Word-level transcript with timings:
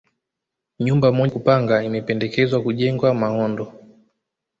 Nyumba 0.83 1.07
moja 1.11 1.27
ya 1.27 1.33
kupanga 1.33 1.75
imependekezwa 1.83 2.57
kujengwa 2.63 3.13
Mahondo 3.13 3.65